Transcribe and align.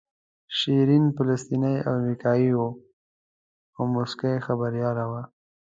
شیرین 0.57 1.05
فلسطینۍ 1.15 1.77
او 1.87 1.93
امریکایۍ 1.99 2.49
وه 2.57 2.69
او 3.77 3.83
مسلکي 3.95 4.33
خبریاله 4.45 5.05
وه. 5.11 5.21